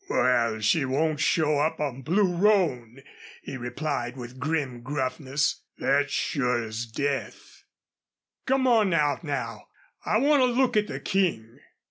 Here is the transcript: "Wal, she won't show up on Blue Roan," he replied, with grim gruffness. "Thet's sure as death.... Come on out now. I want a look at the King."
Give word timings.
"Wal, 0.09 0.61
she 0.61 0.83
won't 0.83 1.19
show 1.19 1.59
up 1.59 1.79
on 1.79 2.01
Blue 2.01 2.35
Roan," 2.35 3.03
he 3.43 3.55
replied, 3.55 4.17
with 4.17 4.39
grim 4.39 4.81
gruffness. 4.81 5.61
"Thet's 5.79 6.11
sure 6.11 6.63
as 6.63 6.87
death.... 6.87 7.65
Come 8.47 8.65
on 8.65 8.95
out 8.95 9.23
now. 9.23 9.67
I 10.03 10.17
want 10.17 10.41
a 10.41 10.45
look 10.47 10.75
at 10.75 10.87
the 10.87 10.99
King." 10.99 11.59